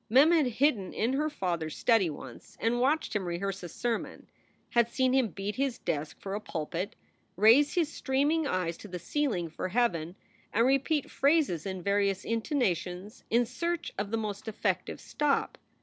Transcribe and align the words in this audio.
Mem 0.09 0.31
had 0.31 0.47
hidden 0.47 0.93
in 0.93 1.13
her 1.13 1.29
father 1.29 1.67
s 1.67 1.75
study 1.75 2.09
once 2.09 2.57
and 2.59 2.79
watched 2.81 3.15
him 3.15 3.23
rehearse 3.27 3.61
a 3.61 3.69
sermon, 3.69 4.27
had 4.71 4.89
seen 4.89 5.13
him 5.13 5.27
beat 5.27 5.57
his 5.57 5.77
desk 5.77 6.19
for 6.19 6.33
a 6.33 6.39
pulpit, 6.41 6.95
raise 7.35 7.75
his 7.75 7.87
streaming 7.93 8.47
eyes 8.47 8.77
to 8.77 8.87
the 8.87 8.97
ceiling 8.97 9.47
for 9.47 9.67
heaven, 9.69 10.15
and 10.51 10.65
repeat 10.65 11.11
phrases 11.11 11.67
in 11.67 11.83
various 11.83 12.25
intonations 12.25 13.23
in 13.29 13.45
search 13.45 13.93
of 13.95 14.09
the 14.09 14.17
most 14.17 14.47
effective 14.47 14.99
stop. 14.99 15.59